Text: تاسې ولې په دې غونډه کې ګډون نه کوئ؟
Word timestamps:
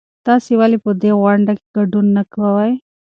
تاسې 0.25 0.51
ولې 0.59 0.77
په 0.85 0.91
دې 1.01 1.11
غونډه 1.21 1.53
کې 1.59 1.65
ګډون 1.77 2.05
نه 2.17 2.23
کوئ؟ 2.33 2.71